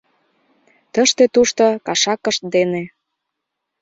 [0.93, 2.83] Тыште-тушто кашакышт дене